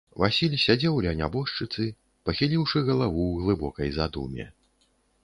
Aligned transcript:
Васіль 0.21 0.53
сядзеў 0.61 0.95
ля 1.05 1.11
нябожчыцы, 1.19 1.85
пахіліўшы 2.29 2.81
галаву 2.89 3.21
ў 3.27 3.45
глыбокай 3.45 3.89
задуме. 3.99 4.49